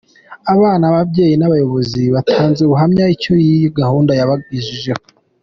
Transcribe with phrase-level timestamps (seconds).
[0.53, 5.03] Abana, ababyeyi n'abayobozi batanze ubuhamya icyo iyi gahunda yabagejejeho.